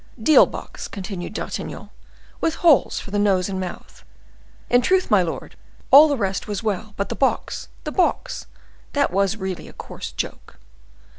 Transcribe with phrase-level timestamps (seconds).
[0.19, 1.91] "Deal box," continued D'Artagnan,
[2.41, 4.03] "with holes for the nose and mouth.
[4.67, 5.55] In truth, my lord,
[5.91, 8.47] all the rest was well; but the box, the box!
[8.93, 10.57] that was really a coarse joke."